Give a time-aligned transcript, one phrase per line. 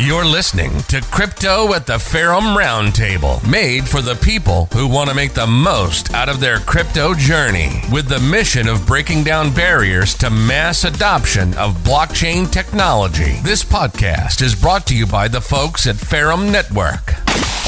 [0.00, 5.16] You're listening to Crypto at the Ferrum Roundtable, made for the people who want to
[5.16, 10.14] make the most out of their crypto journey, with the mission of breaking down barriers
[10.18, 13.40] to mass adoption of blockchain technology.
[13.42, 17.16] This podcast is brought to you by the folks at Ferrum Network.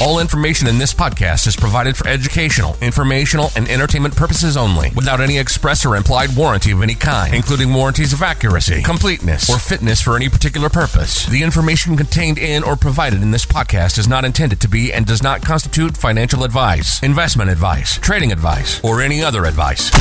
[0.01, 5.21] All information in this podcast is provided for educational, informational, and entertainment purposes only, without
[5.21, 10.01] any express or implied warranty of any kind, including warranties of accuracy, completeness, or fitness
[10.01, 11.27] for any particular purpose.
[11.27, 15.05] The information contained in or provided in this podcast is not intended to be and
[15.05, 19.91] does not constitute financial advice, investment advice, trading advice, or any other advice.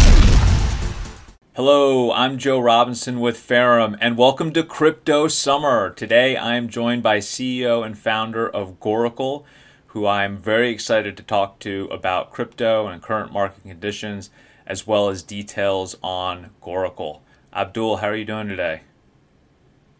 [1.52, 5.90] Hello, I'm Joe Robinson with Ferrum, and welcome to Crypto Summer.
[5.90, 9.44] Today I am joined by CEO and founder of Goracle
[9.90, 14.30] who I'm very excited to talk to about crypto and current market conditions,
[14.64, 17.20] as well as details on Goracle.
[17.52, 18.82] Abdul, how are you doing today?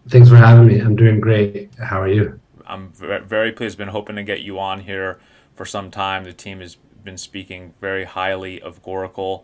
[0.08, 0.78] Thanks for having me.
[0.78, 1.70] I'm doing great.
[1.78, 2.38] How are you?
[2.66, 3.78] I'm very pleased.
[3.78, 5.18] Been hoping to get you on here
[5.56, 6.22] for some time.
[6.22, 9.42] The team has been speaking very highly of Goracle,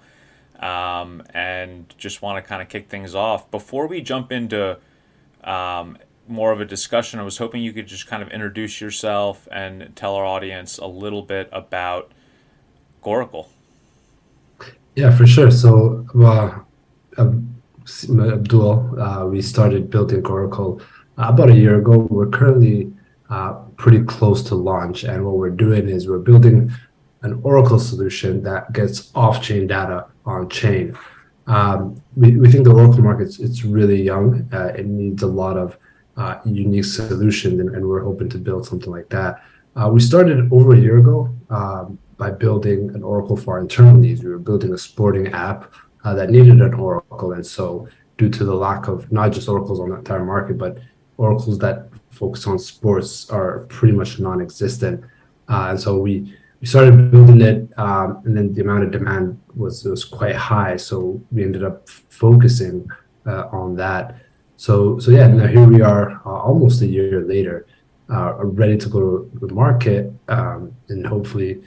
[0.61, 4.79] um, and just want to kind of kick things off before we jump into
[5.43, 7.21] um, more of a discussion.
[7.21, 10.87] I was hoping you could just kind of introduce yourself and tell our audience a
[10.87, 12.13] little bit about
[13.03, 13.47] Goracle.
[14.95, 15.51] Yeah, for sure.
[15.51, 16.67] So, well,
[17.19, 20.81] Abdul, uh, we started building Goracle
[21.19, 22.07] uh, about a year ago.
[22.11, 22.93] We're currently
[23.31, 26.73] uh, pretty close to launch, and what we're doing is we're building
[27.23, 30.97] an Oracle solution that gets off-chain data on chain.
[31.47, 34.49] Um, we, we think the Oracle market it's really young.
[34.53, 35.77] Uh, it needs a lot of
[36.17, 39.43] uh, unique solution, and, and, we're hoping to build something like that.
[39.77, 43.95] Uh, we started over a year ago um, by building an Oracle for our internal
[43.95, 44.23] needs.
[44.23, 45.73] We were building a sporting app
[46.05, 49.79] uh, that needed an Oracle, and so due to the lack of not just Oracles
[49.79, 50.79] on the entire market, but
[51.19, 55.05] Oracles that focus on sports are pretty much non-existent.
[55.49, 59.39] Uh, and so we we started building it, um, and then the amount of demand
[59.55, 60.77] was was quite high.
[60.77, 62.89] So we ended up focusing
[63.27, 64.17] uh, on that.
[64.57, 67.67] So so yeah, now here we are, uh, almost a year later,
[68.11, 71.63] uh, ready to go to the market um, and hopefully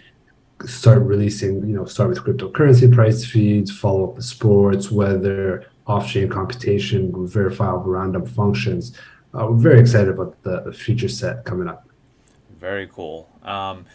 [0.66, 1.62] start releasing.
[1.68, 7.92] You know, start with cryptocurrency price feeds, follow up the sports, weather, off-chain computation, verifiable
[7.92, 8.98] random functions.
[9.34, 11.88] Uh, we're very excited about the feature set coming up.
[12.60, 13.30] Very cool.
[13.44, 13.86] Um,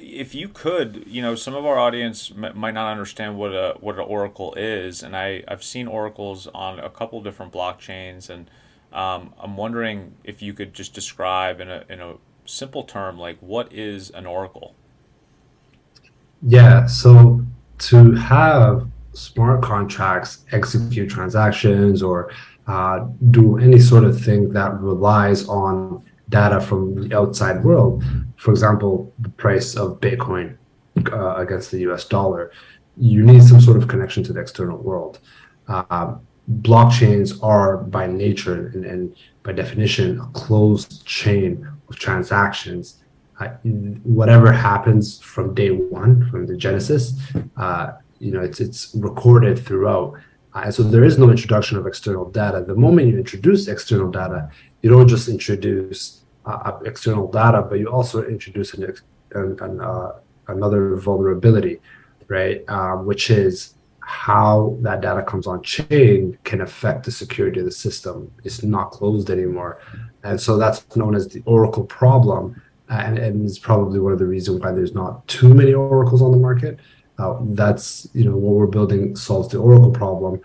[0.00, 3.76] if you could, you know, some of our audience m- might not understand what a
[3.80, 8.50] what an oracle is, and I I've seen oracles on a couple different blockchains, and
[8.92, 12.14] um, I'm wondering if you could just describe in a in a
[12.44, 14.74] simple term, like what is an oracle?
[16.42, 17.44] Yeah, so
[17.78, 22.30] to have smart contracts execute transactions or
[22.66, 28.04] uh, do any sort of thing that relies on data from the outside world,
[28.36, 30.56] for example, the price of Bitcoin
[31.12, 32.50] uh, against the US dollar,
[32.96, 35.20] you need some sort of connection to the external world.
[35.68, 36.14] Uh,
[36.62, 43.02] blockchains are by nature and, and, by definition a closed chain of transactions.
[43.38, 43.48] Uh,
[44.02, 47.12] whatever happens from day one, from the genesis,
[47.56, 50.14] uh, you know, it's it's recorded throughout.
[50.56, 52.64] Uh, so there is no introduction of external data.
[52.66, 54.50] The moment you introduce external data,
[54.80, 58.96] you don't just introduce uh, external data, but you also introduce an,
[59.34, 60.12] an uh,
[60.48, 61.78] another vulnerability,
[62.28, 62.64] right?
[62.68, 67.72] Um, which is how that data comes on chain can affect the security of the
[67.72, 68.32] system.
[68.42, 69.82] It's not closed anymore.
[70.24, 72.62] And so that's known as the Oracle problem.
[72.88, 76.30] And, and it's probably one of the reasons why there's not too many Oracles on
[76.30, 76.78] the market.
[77.18, 80.40] Uh, that's you know what we're building solves the Oracle problem,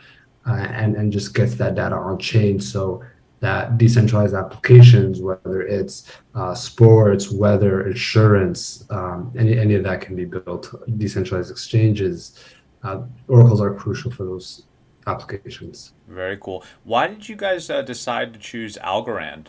[0.48, 2.60] uh, and and just gets that data on chain.
[2.60, 3.04] So
[3.42, 10.16] that decentralized applications, whether it's uh, sports, weather, insurance, um, any, any of that can
[10.16, 10.74] be built.
[10.98, 12.40] Decentralized exchanges,
[12.84, 14.64] uh, oracles are crucial for those
[15.08, 15.94] applications.
[16.08, 16.64] Very cool.
[16.84, 19.48] Why did you guys uh, decide to choose Algorand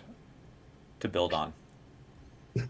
[1.00, 1.52] to build on?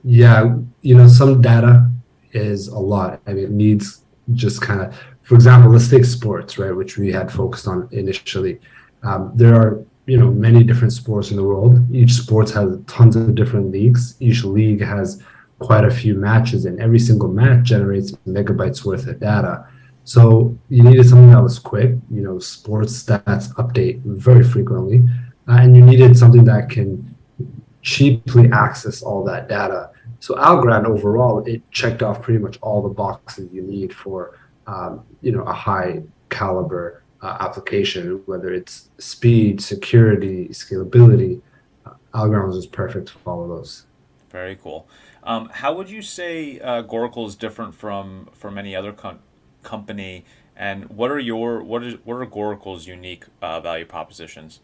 [0.04, 1.88] Yeah, you know, some data
[2.32, 3.20] is a lot.
[3.26, 4.01] I mean, it needs
[4.34, 8.60] just kind of, for example, let's take sports, right, which we had focused on initially.
[9.02, 11.78] Um, there are you know many different sports in the world.
[11.94, 14.16] Each sports has tons of different leagues.
[14.20, 15.22] Each league has
[15.58, 19.66] quite a few matches, and every single match generates megabytes worth of data.
[20.04, 21.92] So you needed something that was quick.
[22.10, 25.04] You know, sports stats update very frequently,
[25.48, 27.14] uh, and you needed something that can
[27.82, 29.90] cheaply access all that data.
[30.22, 34.38] So Algorand overall, it checked off pretty much all the boxes you need for
[34.68, 41.42] um, you know a high caliber uh, application, whether it's speed, security, scalability.
[41.84, 43.86] Uh, Algorand is perfect for all of those.
[44.30, 44.86] Very cool.
[45.24, 49.18] Um, how would you say uh, Goracle is different from from any other com-
[49.64, 50.24] company?
[50.54, 54.60] And what are your what is what are Goracle's unique uh, value propositions?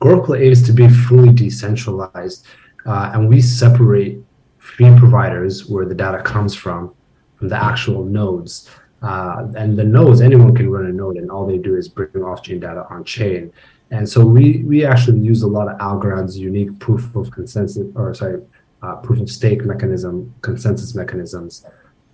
[0.00, 2.46] Goracle aims to be fully decentralized,
[2.86, 4.18] uh, and we separate
[4.58, 6.92] feed providers where the data comes from
[7.36, 8.70] from the actual nodes.
[9.02, 12.22] Uh, and the nodes, anyone can run a node, and all they do is bring
[12.22, 13.50] off-chain data on chain.
[13.90, 18.14] And so we we actually use a lot of Algorand's unique proof of consensus, or
[18.14, 18.42] sorry,
[18.82, 21.66] uh, proof of stake mechanism, consensus mechanisms,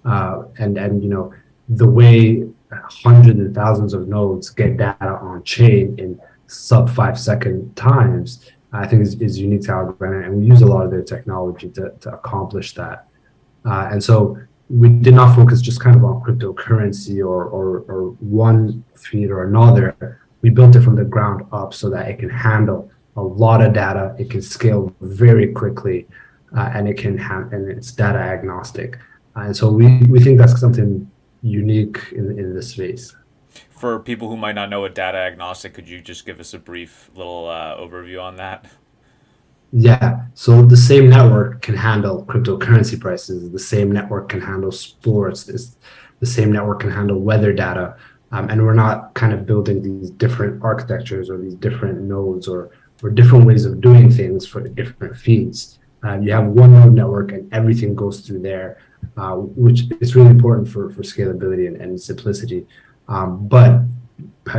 [0.04, 1.34] uh, and and you know
[1.68, 7.74] the way hundreds and thousands of nodes get data on chain in sub five second
[7.76, 11.02] times, I think is, is unique to Algorand, and we use a lot of their
[11.02, 13.06] technology to, to accomplish that.
[13.64, 18.10] Uh, and so we did not focus just kind of on cryptocurrency or, or, or
[18.20, 20.20] one feed or another.
[20.42, 23.72] We built it from the ground up so that it can handle a lot of
[23.72, 24.14] data.
[24.18, 26.06] It can scale very quickly,
[26.56, 28.98] uh, and it can have and it's data agnostic.
[29.36, 31.10] Uh, and so we, we think that's something
[31.42, 33.14] unique in, in this space.
[33.76, 36.58] For people who might not know what data agnostic, could you just give us a
[36.58, 38.66] brief little uh, overview on that?
[39.70, 40.22] Yeah.
[40.32, 43.50] So the same network can handle cryptocurrency prices.
[43.50, 45.48] The same network can handle sports.
[45.50, 45.76] It's,
[46.20, 47.96] the same network can handle weather data.
[48.32, 52.70] Um, and we're not kind of building these different architectures or these different nodes or,
[53.02, 55.78] or different ways of doing things for different feeds.
[56.02, 58.78] Um, you have one node network and everything goes through there,
[59.18, 62.66] uh, which is really important for, for scalability and, and simplicity,
[63.08, 63.82] um, but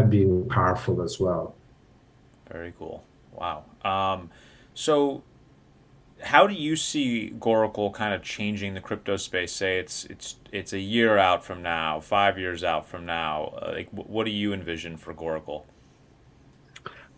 [0.09, 1.55] being powerful as well.
[2.51, 3.03] Very cool.
[3.33, 3.65] Wow.
[3.83, 4.29] Um,
[4.73, 5.23] so,
[6.21, 9.51] how do you see Goracle kind of changing the crypto space?
[9.51, 13.53] Say it's it's it's a year out from now, five years out from now.
[13.61, 15.63] Uh, like, what do you envision for Goracle?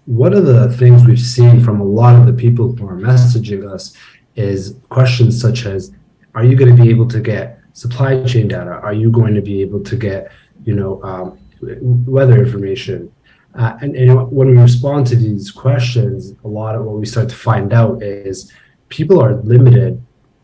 [0.06, 3.70] One of the things we've seen from a lot of the people who are messaging
[3.70, 3.96] us
[4.36, 5.92] is questions such as,
[6.36, 8.72] "Are you going to be able to get supply chain data?
[8.72, 10.31] Are you going to be able to get,
[10.64, 13.12] you know, um, weather information?
[13.56, 17.28] Uh, and, and, when we respond to these questions, a lot of what we start
[17.28, 18.52] to find out is
[18.90, 20.02] people are limited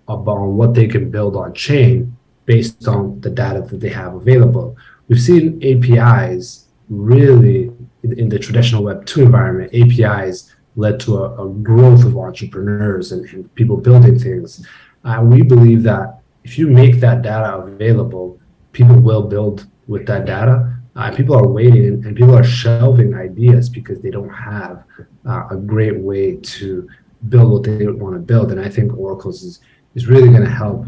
[0.08, 2.16] about what they can build on chain
[2.46, 4.76] based on the data that they have available.
[5.08, 7.72] We've seen APIs really
[8.04, 13.12] in, in the traditional Web 2 environment, APIs led to a, a growth of entrepreneurs
[13.12, 14.66] and, and people building things.
[15.04, 18.40] Uh, we believe that if you make that data available,
[18.72, 23.70] people will build with that data uh, people are waiting and people are shelving ideas
[23.70, 24.84] because they don't have
[25.28, 26.88] uh, a great way to
[27.30, 28.52] build what they want to build.
[28.52, 29.60] And I think Goracle's is,
[29.96, 30.86] is really going to help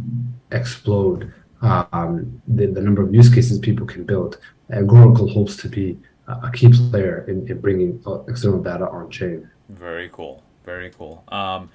[0.51, 4.38] explode um, the, the number of use cases people can build.
[4.69, 9.09] And Oracle hopes to be a key player in, in bringing uh, external data on
[9.09, 9.49] chain.
[9.69, 10.44] Very cool.
[10.65, 11.23] Very cool.
[11.29, 11.69] Um,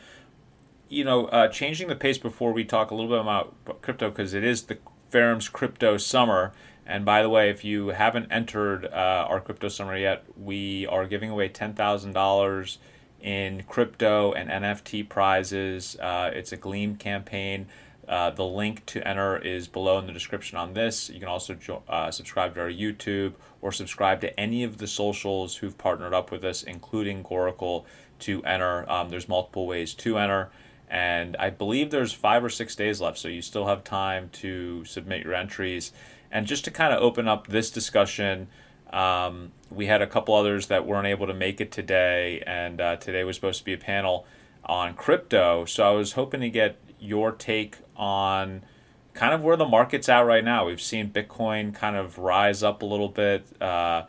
[0.88, 4.34] you know, uh, changing the pace before we talk a little bit about crypto because
[4.34, 4.78] it is the
[5.10, 6.52] Ferrum's crypto summer.
[6.87, 11.06] And by the way, if you haven't entered uh, our crypto summer yet, we are
[11.06, 12.76] giving away $10,000
[13.20, 15.96] in crypto and NFT prizes.
[16.00, 17.69] Uh, it's a Gleam campaign.
[18.08, 21.08] Uh, the link to enter is below in the description on this.
[21.08, 24.88] You can also jo- uh, subscribe to our YouTube or subscribe to any of the
[24.88, 27.84] socials who've partnered up with us, including Goracle,
[28.20, 28.90] to enter.
[28.90, 30.50] Um, there's multiple ways to enter.
[30.88, 34.84] And I believe there's five or six days left, so you still have time to
[34.84, 35.93] submit your entries.
[36.32, 38.48] And just to kind of open up this discussion,
[38.93, 42.96] um, we had a couple others that weren't able to make it today, and uh,
[42.96, 44.27] today was supposed to be a panel
[44.65, 45.67] on crypto.
[45.67, 48.62] So I was hoping to get your take on
[49.15, 50.67] kind of where the market's at right now.
[50.67, 54.05] We've seen Bitcoin kind of rise up a little bit, uh,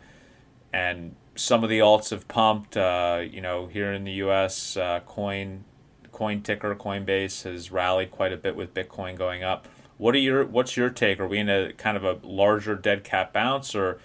[0.72, 2.78] and some of the alts have pumped.
[2.78, 5.66] Uh, you know, here in the U.S., uh, coin
[6.12, 9.68] coin ticker Coinbase has rallied quite a bit with Bitcoin going up.
[9.98, 11.20] What are your what's your take?
[11.20, 14.00] Are we in a kind of a larger dead cat bounce, or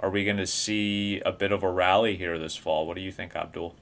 [0.00, 2.86] are we going to see a bit of a rally here this fall?
[2.86, 3.74] What do you think, Abdul?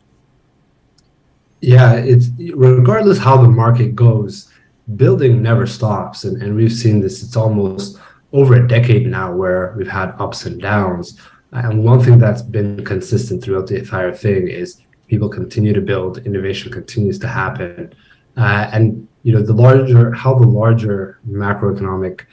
[1.60, 4.52] Yeah, it's regardless how the market goes,
[4.96, 7.22] building never stops, and, and we've seen this.
[7.22, 7.98] It's almost
[8.32, 11.20] over a decade now where we've had ups and downs.
[11.52, 16.18] And one thing that's been consistent throughout the entire thing is people continue to build,
[16.26, 17.92] innovation continues to happen,
[18.36, 22.26] uh, and you know the larger how the larger macroeconomic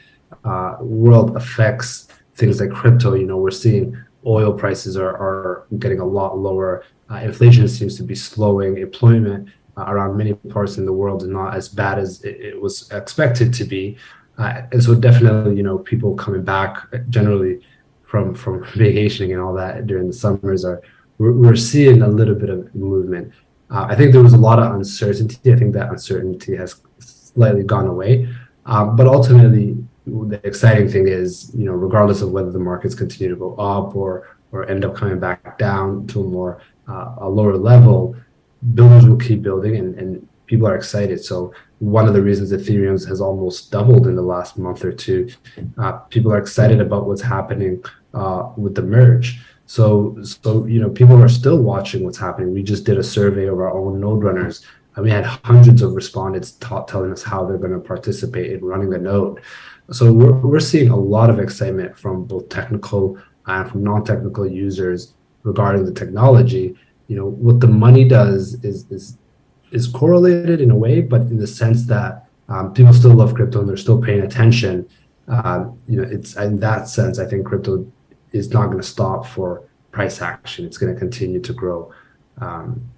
[0.43, 3.13] uh, world affects things like crypto.
[3.13, 6.83] You know, we're seeing oil prices are, are getting a lot lower.
[7.09, 8.77] Uh, inflation seems to be slowing.
[8.77, 12.61] Employment uh, around many parts in the world is not as bad as it, it
[12.61, 13.97] was expected to be.
[14.37, 16.77] Uh, and so definitely, you know, people coming back
[17.09, 17.59] generally
[18.03, 20.81] from from vacationing and all that during the summers are
[21.17, 23.33] we're, we're seeing a little bit of movement.
[23.71, 25.53] Uh, I think there was a lot of uncertainty.
[25.53, 28.27] I think that uncertainty has slightly gone away.
[28.65, 33.29] Uh, but ultimately, the exciting thing is, you know, regardless of whether the markets continue
[33.29, 37.29] to go up or or end up coming back down to a more uh, a
[37.29, 38.15] lower level,
[38.73, 41.23] builders will keep building and, and people are excited.
[41.23, 45.29] So one of the reasons Ethereum has almost doubled in the last month or two,
[45.77, 47.83] uh, people are excited about what's happening
[48.13, 49.39] uh, with the merge.
[49.69, 52.51] So, so you know, people are still watching what's happening.
[52.55, 55.93] We just did a survey of our own node runners, and we had hundreds of
[55.93, 56.53] respondents
[56.87, 59.41] telling us how they're going to participate in running the node.
[59.91, 65.13] So we're, we're seeing a lot of excitement from both technical and from non-technical users
[65.43, 66.75] regarding the technology.
[67.05, 69.19] You know, what the money does is is
[69.69, 73.59] is correlated in a way, but in the sense that um, people still love crypto
[73.59, 74.89] and they're still paying attention.
[75.27, 77.85] Um, you know, it's in that sense, I think crypto
[78.31, 80.65] is not going to stop for price action.
[80.65, 81.91] It's going to continue to grow.
[82.39, 82.89] Um,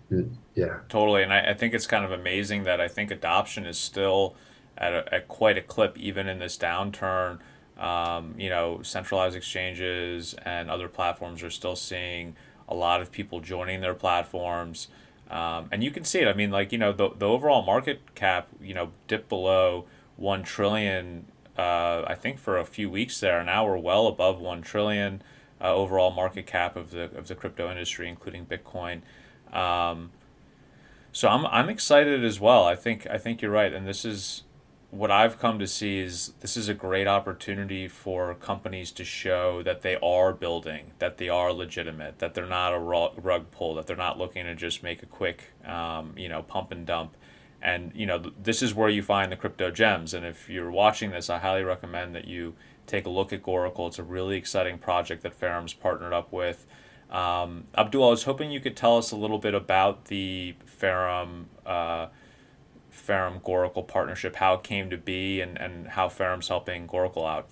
[0.55, 1.23] yeah, totally.
[1.23, 4.35] And I, I, think it's kind of amazing that I think adoption is still
[4.77, 7.39] at, a, at quite a clip, even in this downturn.
[7.77, 12.35] Um, you know, centralized exchanges and other platforms are still seeing
[12.67, 14.87] a lot of people joining their platforms.
[15.31, 16.27] Um, and you can see it.
[16.27, 19.85] I mean, like you know, the the overall market cap, you know, dipped below
[20.17, 21.25] one trillion.
[21.57, 23.43] Uh, I think for a few weeks there.
[23.43, 25.21] Now we're well above one trillion
[25.59, 29.01] uh, overall market cap of the of the crypto industry, including Bitcoin.
[29.53, 30.11] Um,
[31.11, 32.65] so I'm I'm excited as well.
[32.65, 34.43] I think I think you're right, and this is
[34.91, 39.63] what I've come to see is this is a great opportunity for companies to show
[39.63, 43.87] that they are building, that they are legitimate, that they're not a rug pull, that
[43.87, 47.15] they're not looking to just make a quick, um, you know, pump and dump.
[47.61, 50.13] And you know, this is where you find the crypto gems.
[50.13, 52.55] And if you're watching this, I highly recommend that you
[52.87, 53.87] take a look at Goracle.
[53.87, 56.65] It's a really exciting project that Ferrum's partnered up with.
[57.11, 61.47] Um, Abdul, I was hoping you could tell us a little bit about the Ferrum.
[61.65, 62.07] Uh,
[62.91, 67.49] Ferrum Goracle partnership, how it came to be, and, and how Ferrum's helping Goracle out.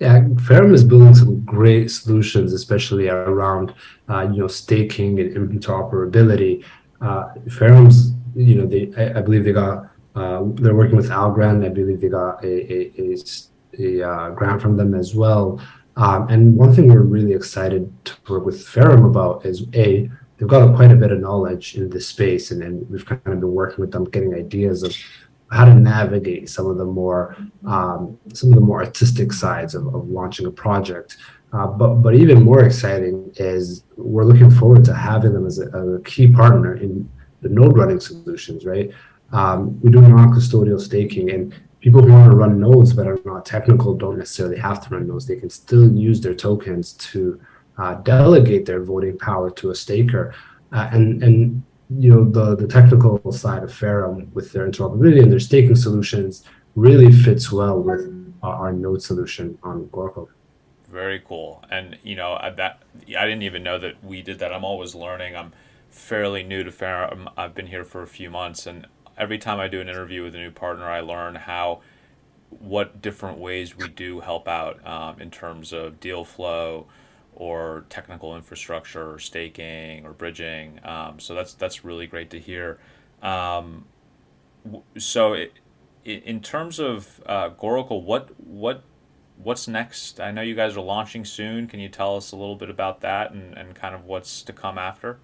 [0.00, 3.74] Yeah, Ferrum is building some great solutions, especially around
[4.08, 6.64] uh, you know staking and interoperability.
[7.00, 11.64] Uh, Ferrum's, you know, they I, I believe they got uh, they're working with Algorand.
[11.64, 13.16] I believe they got a a, a,
[13.78, 15.60] a uh, grant from them as well.
[15.96, 20.48] Um, and one thing we're really excited to work with Ferrum about is a they've
[20.48, 23.52] got quite a bit of knowledge in this space, and then we've kind of been
[23.52, 24.94] working with them, getting ideas of
[25.50, 29.94] how to navigate some of the more um, some of the more artistic sides of,
[29.94, 31.16] of launching a project.
[31.52, 35.66] Uh, but but even more exciting is we're looking forward to having them as a,
[35.66, 37.08] a key partner in
[37.42, 38.64] the node running solutions.
[38.64, 38.90] Right,
[39.32, 43.46] um, we do non-custodial staking, and people who want to run nodes but are not
[43.46, 45.26] technical don't necessarily have to run nodes.
[45.26, 47.40] They can still use their tokens to
[47.78, 50.34] uh, delegate their voting power to a staker.
[50.72, 51.62] Uh, and and
[51.98, 56.44] you know the the technical side of Ferrum with their interoperability and their staking solutions
[56.76, 58.02] really fits well with
[58.42, 60.28] our, our node solution on Goracle.
[60.88, 61.64] Very cool.
[61.70, 64.52] And you know that I didn't even know that we did that.
[64.52, 65.36] I'm always learning.
[65.36, 65.52] I'm
[65.90, 67.28] fairly new to Ferrum.
[67.36, 68.86] I've been here for a few months, and
[69.18, 71.82] every time I do an interview with a new partner, I learn how
[72.48, 76.86] what different ways we do help out um, in terms of deal flow,
[77.34, 80.78] or technical infrastructure or staking or bridging.
[80.84, 82.78] Um, so that's that's really great to hear.
[83.22, 83.86] Um,
[84.98, 85.54] so it,
[86.04, 88.82] in terms of uh, Goracle, what what
[89.42, 90.20] what's next?
[90.20, 91.66] I know you guys are launching soon.
[91.66, 94.52] Can you tell us a little bit about that and, and kind of what's to
[94.52, 95.18] come after?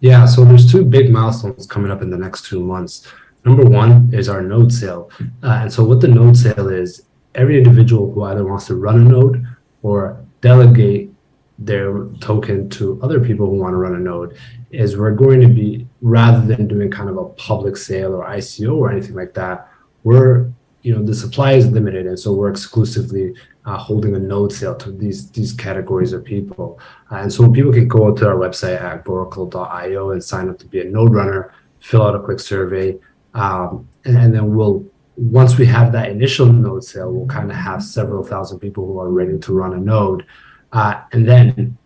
[0.00, 3.06] Yeah, so there's two big milestones coming up in the next two months.
[3.44, 5.10] Number one is our node sale.
[5.42, 7.02] Uh, and so what the node sale is,
[7.34, 9.46] every individual who either wants to run a node
[9.82, 11.10] or delegate
[11.58, 14.36] their token to other people who want to run a node
[14.70, 18.76] is we're going to be rather than doing kind of a public sale or ICO
[18.76, 19.68] or anything like that,
[20.02, 20.50] we're
[20.82, 23.34] you know the supply is limited and so we're exclusively
[23.64, 27.88] uh, holding a node sale to these these categories of people and so people can
[27.88, 32.02] go to our website at goracle.io and sign up to be a node runner fill
[32.02, 32.98] out a quick survey
[33.34, 34.84] um, and, and then we'll
[35.16, 38.98] once we have that initial node sale, we'll kind of have several thousand people who
[38.98, 40.26] are ready to run a node,
[40.72, 41.76] uh, and then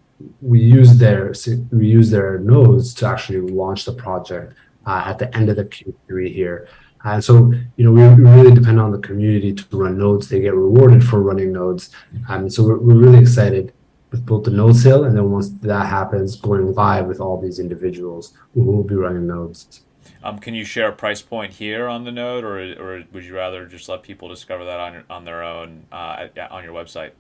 [0.41, 1.35] we use their
[1.73, 4.55] we use their nodes to actually launch the project
[4.87, 6.69] uh, at the end of the Q3 here.
[7.07, 10.29] And so, you know, we, really depend on the community to run nodes.
[10.29, 11.91] They get rewarded for running nodes.
[12.29, 13.73] And so we're, we're really excited
[14.11, 17.61] with both the node sale and then once that happens, going live with all these
[17.61, 19.83] individuals who will be running nodes.
[20.25, 23.37] Um, can you share a price point here on the node, or, or would you
[23.37, 27.13] rather just let people discover that on, your, on their own uh, on your website?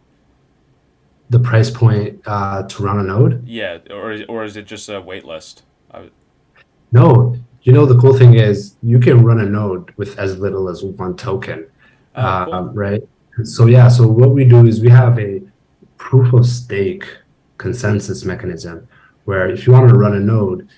[1.31, 3.47] The price point uh, to run a node?
[3.47, 5.63] Yeah, or, or is it just a wait list?
[5.93, 6.11] I...
[6.91, 7.37] No,
[7.67, 10.85] you know the cool thing is you can run a node with as little as
[10.85, 11.67] one token,
[12.15, 12.55] oh, cool.
[12.55, 13.03] uh, right?
[13.43, 15.43] So yeah, so what we do is we have a
[15.99, 17.05] proof of stake
[17.59, 18.87] consensus mechanism
[19.25, 20.69] where if you want to run a node,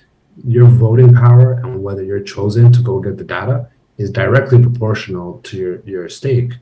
[0.43, 3.69] your voting power and whether you're chosen to go get the data
[3.99, 6.53] is directly proportional to your, your stake.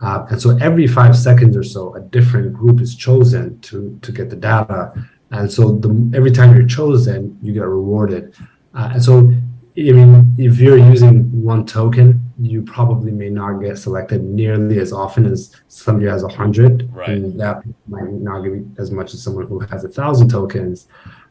[0.00, 4.12] Uh, and so every five seconds or so, a different group is chosen to, to
[4.12, 4.94] get the data.
[5.30, 8.34] And so the, every time you're chosen, you get rewarded.
[8.72, 9.32] Uh, and so,
[9.76, 14.92] I mean, if you're using one token, you probably may not get selected nearly as
[14.92, 16.88] often as somebody who has a hundred.
[16.92, 17.08] Right.
[17.08, 20.86] And that might not give you as much as someone who has a thousand tokens.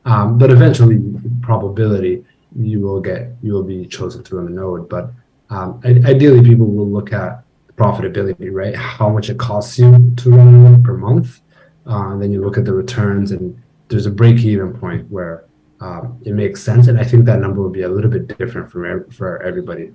[0.06, 1.02] Um, but eventually,
[1.42, 4.90] probability you will get you will be chosen to run the node.
[4.90, 5.12] But
[5.50, 7.44] um, ideally, people will look at
[7.76, 8.76] profitability, right?
[8.76, 11.42] How much it costs you to run a node per month,
[11.88, 15.46] uh, and then you look at the returns, and there's a break-even point where
[15.84, 16.88] um, it makes sense.
[16.88, 19.92] And I think that number will be a little bit different for for everybody.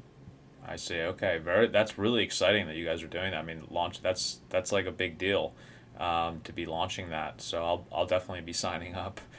[0.66, 1.00] I see.
[1.00, 1.66] Okay, very.
[1.66, 3.38] That's really exciting that you guys are doing that.
[3.38, 4.02] I mean, launch.
[4.02, 5.54] That's that's like a big deal
[5.99, 7.40] um, to be launching that.
[7.40, 9.21] So I'll I'll definitely be signing up.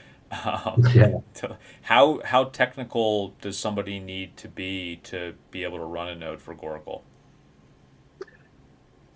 [0.46, 1.22] Um, yeah.
[1.38, 6.14] To, how how technical does somebody need to be to be able to run a
[6.14, 7.02] node for Goracle?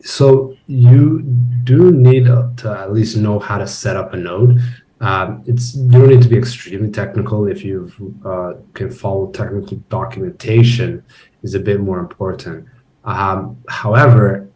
[0.01, 1.21] So you
[1.63, 4.59] do need to at least know how to set up a node.
[5.03, 7.91] Um, it's you don't need to be extremely technical if you
[8.25, 11.03] uh, can follow technical documentation
[11.43, 12.65] is a bit more important.
[13.03, 14.50] Um, however,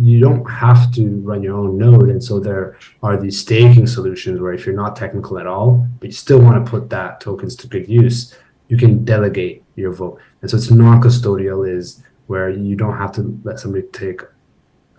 [0.00, 2.08] you don't have to run your own node.
[2.08, 6.06] And so there are these staking solutions where if you're not technical at all, but
[6.06, 8.34] you still want to put that tokens to good use,
[8.68, 10.18] you can delegate your vote.
[10.40, 14.22] And so it's non-custodial is where you don't have to let somebody take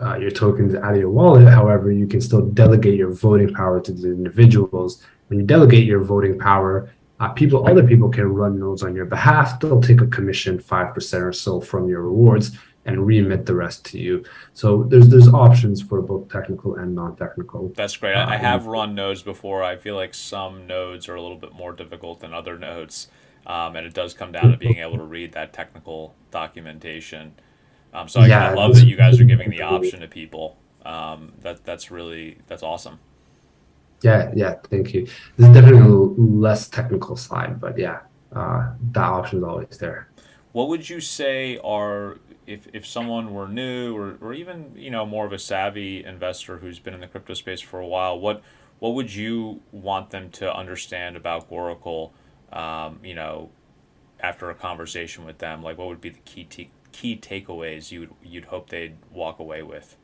[0.01, 1.47] uh, your tokens out of your wallet.
[1.47, 5.03] However, you can still delegate your voting power to the individuals.
[5.27, 9.05] When you delegate your voting power, uh, people, other people can run nodes on your
[9.05, 9.59] behalf.
[9.59, 13.85] They'll take a commission, five percent or so from your rewards, and remit the rest
[13.85, 14.23] to you.
[14.53, 17.73] So there's there's options for both technical and non-technical.
[17.75, 18.15] That's great.
[18.15, 19.63] I have run nodes before.
[19.63, 23.07] I feel like some nodes are a little bit more difficult than other nodes,
[23.47, 27.35] um, and it does come down to being able to read that technical documentation.
[27.95, 30.57] Um, so yeah, I, I, love that you guys are giving the option to people.
[30.83, 32.99] Um, that that's really that's awesome.
[34.01, 34.55] Yeah, yeah.
[34.69, 35.07] Thank you.
[35.37, 38.01] There's definitely a less technical side, but yeah,
[38.35, 40.09] uh, that option is always there.
[40.51, 45.05] What would you say are if if someone were new or, or even you know
[45.05, 48.43] more of a savvy investor who's been in the crypto space for a while, what
[48.79, 52.11] what would you want them to understand about Goracle?
[52.51, 53.51] Um, you know,
[54.19, 57.99] after a conversation with them, like what would be the key t- key takeaways you
[57.99, 59.97] would you'd hope they'd walk away with?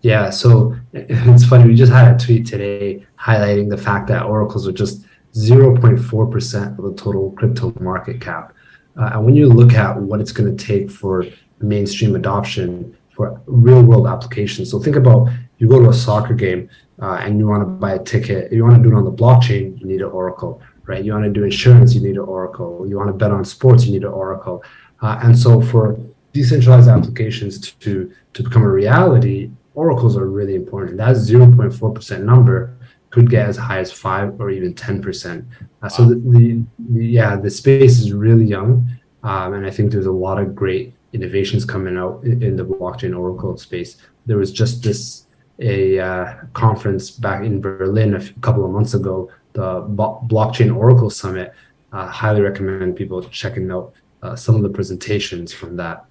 [0.00, 1.68] Yeah, so it's funny.
[1.68, 6.84] We just had a tweet today highlighting the fact that oracles are just 0.4% of
[6.84, 8.54] the total crypto market cap.
[8.96, 11.26] Uh, and when you look at what it's going to take for
[11.60, 16.70] mainstream adoption for real world applications, so think about you go to a soccer game
[17.02, 18.52] uh, and you want to buy a ticket.
[18.52, 21.04] You want to do it on the blockchain, you need an Oracle, right?
[21.04, 22.86] You want to do insurance, you need an Oracle.
[22.88, 24.62] You want to bet on sports, you need an Oracle.
[25.04, 26.00] Uh, and so for
[26.32, 30.96] decentralized applications to, to become a reality, oracles are really important.
[30.96, 32.74] That 0.4% number
[33.10, 35.44] could get as high as five or even 10%.
[35.82, 38.88] Uh, so the, the, the, yeah, the space is really young.
[39.22, 42.64] Um, and I think there's a lot of great innovations coming out in, in the
[42.64, 43.98] blockchain oracle space.
[44.24, 45.26] There was just this
[45.60, 50.74] a uh, conference back in Berlin a f- couple of months ago, the Bo- Blockchain
[50.74, 51.52] Oracle Summit.
[51.92, 53.92] Uh, highly recommend people checking out
[54.24, 56.06] uh, some of the presentations from that.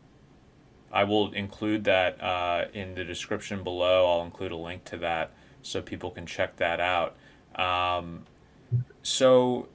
[0.92, 4.06] I will include that uh, in the description below.
[4.06, 5.32] I'll include a link to that
[5.64, 7.16] so people can check that out.
[7.56, 8.26] Um,
[9.02, 9.68] so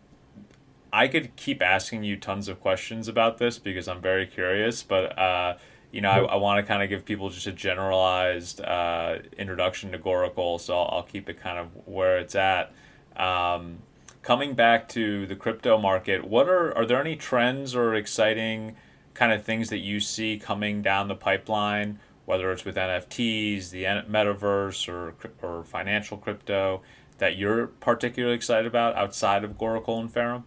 [0.93, 5.19] I could keep asking you tons of questions about this because I'm very curious, but
[5.19, 5.57] uh,
[5.91, 9.91] you know, I, I want to kind of give people just a generalized uh, introduction
[9.93, 12.73] to Goracle, so I'll, I'll, keep it kind of where it's at.
[13.17, 13.79] Um,
[14.29, 18.77] coming back to the crypto market, what are are there any trends or exciting
[19.15, 23.85] kind of things that you see coming down the pipeline, whether it's with NFTs, the
[23.85, 26.83] metaverse, or or financial crypto
[27.17, 30.45] that you're particularly excited about outside of Goracle and Ferrum?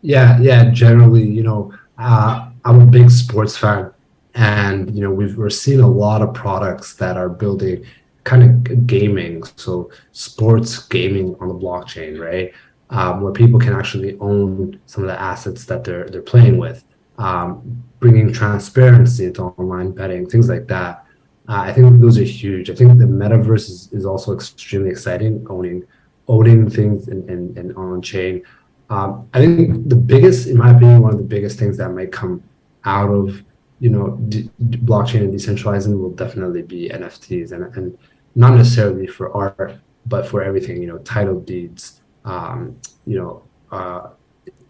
[0.00, 0.70] Yeah, yeah.
[0.70, 3.92] Generally, you know, uh, I'm a big sports fan,
[4.34, 7.84] and you know, we've, we're seeing a lot of products that are building
[8.24, 12.52] kind of gaming, so sports gaming on the blockchain, right?
[12.92, 16.84] um, where people can actually own some of the assets that they're they're playing with,
[17.18, 21.04] um, bringing transparency to online betting, things like that.
[21.48, 22.70] Uh, I think those are huge.
[22.70, 25.84] I think the metaverse is, is also extremely exciting, owning
[26.28, 28.42] owning things and, and on chain.
[28.90, 32.12] Um, I think the biggest, in my opinion, one of the biggest things that might
[32.12, 32.42] come
[32.84, 33.42] out of
[33.80, 37.98] you know d- blockchain and decentralizing will definitely be NFTs and and
[38.34, 40.82] not necessarily for art, but for everything.
[40.82, 44.10] You know, title deeds, um, you know, uh,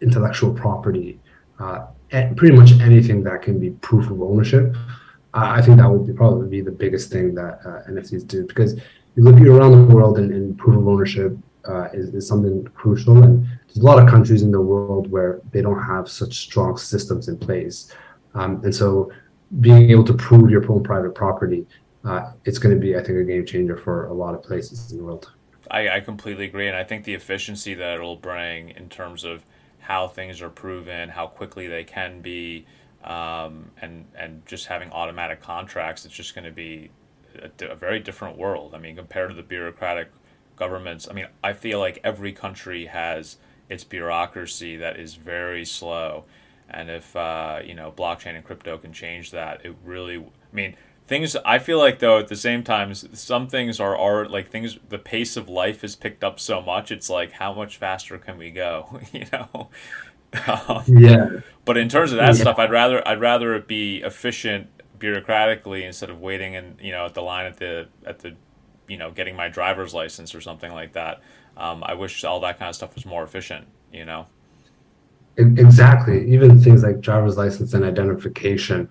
[0.00, 1.20] intellectual property,
[1.58, 1.86] uh,
[2.36, 4.74] pretty much anything that can be proof of ownership.
[5.34, 8.74] I think that would be probably be the biggest thing that uh, NFTs do because
[9.16, 13.22] you look around the world and, and proof of ownership uh, is, is something crucial.
[13.22, 16.76] And there's a lot of countries in the world where they don't have such strong
[16.76, 17.94] systems in place.
[18.34, 19.10] Um, and so
[19.60, 21.66] being able to prove your own private property,
[22.04, 24.90] uh, it's going to be, I think, a game changer for a lot of places
[24.90, 25.30] in the world.
[25.70, 26.66] I, I completely agree.
[26.68, 29.44] And I think the efficiency that it'll bring in terms of
[29.80, 32.66] how things are proven, how quickly they can be,
[33.04, 36.90] um, and and just having automatic contracts, it's just going to be
[37.36, 38.74] a, a, very different world.
[38.74, 40.12] I mean, compared to the bureaucratic
[40.54, 43.38] governments, I mean, I feel like every country has
[43.68, 46.26] its bureaucracy that is very slow,
[46.70, 50.18] and if uh, you know blockchain and crypto can change that, it really.
[50.18, 51.36] I mean, things.
[51.44, 54.78] I feel like though at the same time, some things are are like things.
[54.88, 56.90] The pace of life has picked up so much.
[56.90, 59.00] It's like how much faster can we go?
[59.12, 59.68] you know.
[60.46, 61.28] Um, yeah.
[61.64, 62.40] But in terms of that yeah.
[62.40, 67.06] stuff, I'd rather I'd rather it be efficient bureaucratically instead of waiting and you know
[67.06, 68.36] at the line at the at the
[68.86, 71.20] you know getting my driver's license or something like that.
[71.56, 73.66] Um, I wish all that kind of stuff was more efficient.
[73.92, 74.26] You know.
[75.36, 76.30] Exactly.
[76.30, 78.88] Even things like driver's license and identification,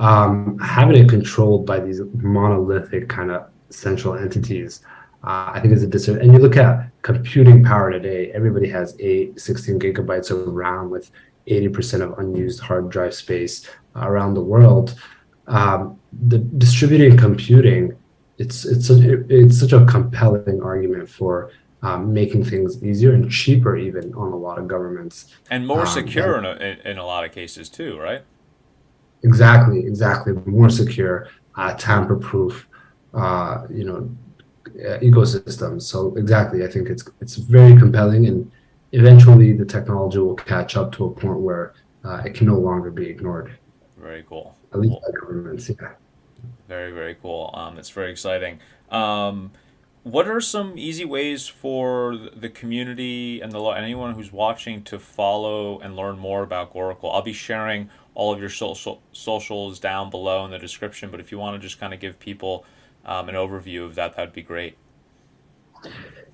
[0.00, 4.80] um, having it controlled by these monolithic kind of central entities,
[5.22, 6.26] uh, I think is a disadvantage.
[6.26, 11.10] And you look at computing power today, everybody has eight, 16 gigabytes of RAM with
[11.46, 14.98] 80% of unused hard drive space around the world.
[15.46, 17.94] Um, the distributed computing,
[18.38, 21.50] it's it's a, it's such a compelling argument for
[21.82, 25.86] um, making things easier and cheaper, even on a lot of governments, and more um,
[25.86, 28.22] secure in, a, in a lot of cases too, right?
[29.22, 30.32] Exactly, exactly.
[30.46, 32.66] More secure, uh, tamper-proof,
[33.14, 34.10] uh, you know,
[34.68, 35.82] uh, ecosystems.
[35.82, 38.50] So exactly, I think it's it's very compelling and
[38.92, 42.90] eventually the technology will catch up to a point where uh, it can no longer
[42.90, 43.58] be ignored.
[43.98, 44.56] Very cool.
[44.72, 45.02] At least cool.
[45.12, 45.92] by governments, yeah.
[46.68, 47.50] Very very cool.
[47.54, 48.60] Um, it's very exciting.
[48.90, 49.52] Um,
[50.02, 55.78] what are some easy ways for the community and the anyone who's watching to follow
[55.78, 57.14] and learn more about Goracle?
[57.14, 61.30] I'll be sharing all of your social socials down below in the description, but if
[61.30, 62.64] you want to just kind of give people
[63.04, 64.76] um, an overview of that, that'd be great.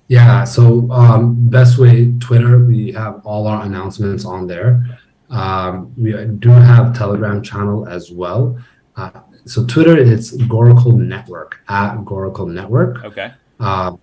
[0.07, 0.43] Yeah.
[0.43, 2.63] So um, best way Twitter.
[2.63, 4.99] We have all our announcements on there.
[5.29, 8.57] Um, we do have Telegram channel as well.
[8.95, 9.11] Uh,
[9.45, 13.03] so Twitter, it's Goracle Network at Goracle Network.
[13.03, 13.33] Okay.
[13.59, 13.95] Uh,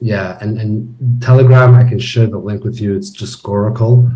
[0.00, 2.96] yeah, and and Telegram, I can share the link with you.
[2.96, 4.10] It's just Goracle,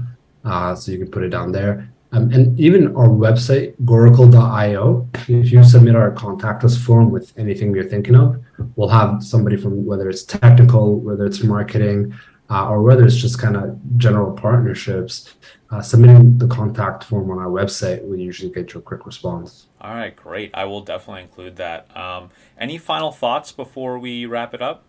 [0.45, 1.93] uh, so you can put it down there.
[2.17, 7.75] Um, and even our website, goracle.io, if you submit our contact us form with anything
[7.75, 8.43] you're thinking of,
[8.77, 12.15] we'll have somebody from whether it's technical, whether it's marketing,
[12.49, 15.35] uh, or whether it's just kind of general partnerships,
[15.71, 19.67] uh, submitting the contact form on our website, we usually get you a quick response.
[19.81, 20.51] All right, great.
[20.55, 21.95] I will definitely include that.
[21.95, 24.85] Um, any final thoughts before we wrap it up?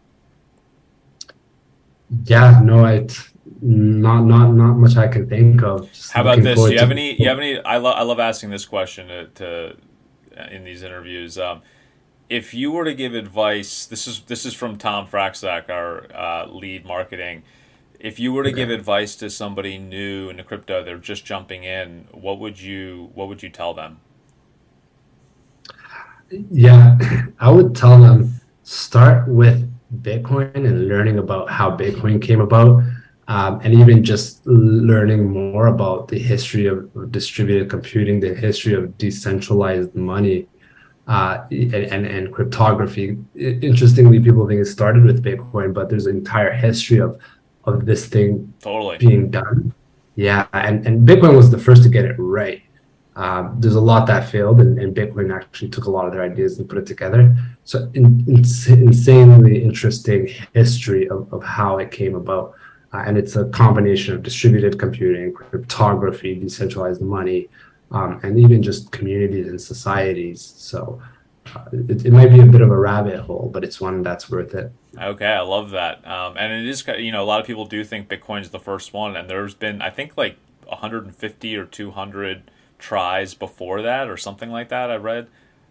[2.24, 3.08] Yeah, no, I
[3.62, 5.92] not not not much I can think of.
[5.92, 6.60] Just How about this?
[6.60, 7.20] Do you have any?
[7.22, 7.60] You have any?
[7.60, 9.76] I love I love asking this question to, to
[10.52, 11.38] in these interviews.
[11.38, 11.62] Um,
[12.30, 16.48] if you were to give advice, this is this is from Tom Fraczak, our uh,
[16.48, 17.44] lead marketing.
[18.00, 18.58] If you were to okay.
[18.58, 22.08] give advice to somebody new in the crypto, they're just jumping in.
[22.12, 24.00] What would you What would you tell them?
[26.30, 26.98] Yeah,
[27.40, 28.34] I would tell them
[28.64, 32.84] start with Bitcoin and learning about how Bitcoin came about
[33.28, 38.98] um, and even just learning more about the history of distributed computing, the history of
[38.98, 40.48] decentralized money,
[41.08, 43.18] uh, and, and, and cryptography.
[43.36, 47.20] Interestingly, people think it started with Bitcoin, but there's an entire history of
[47.68, 49.74] of this thing totally being done.
[50.16, 52.64] Yeah, and, and Bitcoin was the first to get it right.
[53.16, 56.22] Um, there's a lot that failed, and, and, Bitcoin actually took a lot of their
[56.22, 57.36] ideas and put it together.
[57.64, 62.54] So, in, in, insanely interesting history of, of how it came about.
[62.94, 67.50] Uh, and it's a combination of distributed computing, cryptography, decentralized money,
[67.92, 70.54] um, and even just communities and societies.
[70.58, 71.02] So
[71.56, 74.30] uh, it, it, might be a bit of a rabbit hole, but it's one that's
[74.30, 74.72] worth it.
[75.00, 76.06] Okay, I love that.
[76.08, 78.94] Um, and it is, you know, a lot of people do think Bitcoin's the first
[78.94, 84.50] one, and there's been, I think, like 150 or 200 tries before that, or something
[84.50, 84.90] like that.
[84.92, 85.28] I read,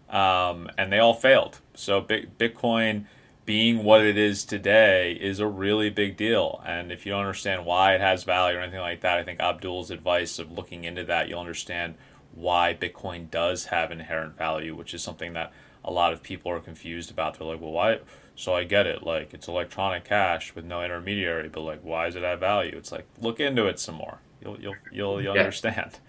[0.09, 1.59] um, and they all failed.
[1.73, 3.05] So Bitcoin
[3.47, 6.61] being what it is today is a really big deal.
[6.65, 9.39] And if you don't understand why it has value or anything like that, I think
[9.39, 11.95] Abdul's advice of looking into that, you'll understand
[12.35, 15.53] why Bitcoin does have inherent value, which is something that
[15.85, 17.39] a lot of people are confused about.
[17.39, 17.99] They're like, well, why?
[18.35, 19.03] So I get it.
[19.03, 22.75] Like, it's electronic cash with no intermediary, but like, why does it have value?
[22.75, 24.19] It's like, look into it some more.
[24.41, 25.41] You'll, you'll, you'll, you'll yeah.
[25.43, 25.99] understand.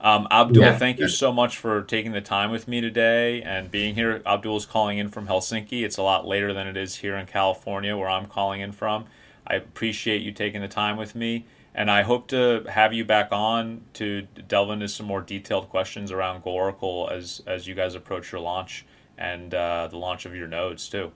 [0.00, 0.78] Um, Abdul, yeah.
[0.78, 4.22] thank you so much for taking the time with me today and being here.
[4.24, 5.82] Abdul is calling in from Helsinki.
[5.82, 9.06] It's a lot later than it is here in California, where I'm calling in from.
[9.44, 13.28] I appreciate you taking the time with me, and I hope to have you back
[13.32, 18.30] on to delve into some more detailed questions around Goracle as as you guys approach
[18.30, 21.10] your launch and uh, the launch of your nodes too.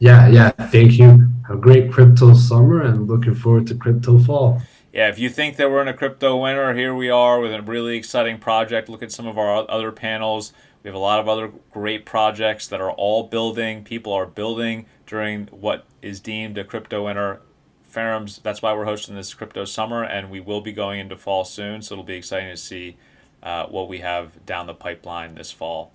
[0.00, 0.50] Yeah, yeah.
[0.50, 1.28] Thank you.
[1.46, 4.60] Have a great crypto summer, and looking forward to crypto fall
[4.92, 7.62] yeah, if you think that we're in a crypto winter, here we are with a
[7.62, 8.88] really exciting project.
[8.88, 10.52] Look at some of our other panels.
[10.82, 13.84] We have a lot of other great projects that are all building.
[13.84, 17.40] People are building during what is deemed a crypto winter.
[17.84, 21.44] Ferrum's, that's why we're hosting this crypto summer, and we will be going into fall
[21.44, 21.80] soon.
[21.82, 22.96] So it'll be exciting to see
[23.42, 25.92] uh, what we have down the pipeline this fall.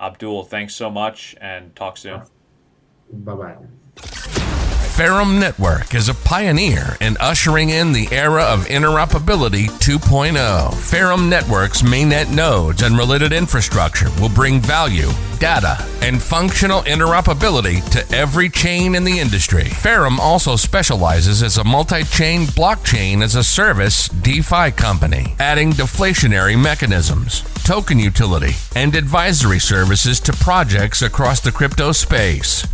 [0.00, 2.22] Abdul, thanks so much, and talk soon.
[3.12, 4.39] Bye bye.
[5.00, 10.74] Ferrum Network is a pioneer in ushering in the era of interoperability 2.0.
[10.74, 15.08] Ferrum Network's mainnet nodes and related infrastructure will bring value,
[15.38, 19.64] data, and functional interoperability to every chain in the industry.
[19.64, 26.62] Ferrum also specializes as a multi chain blockchain as a service DeFi company, adding deflationary
[26.62, 32.66] mechanisms, token utility, and advisory services to projects across the crypto space.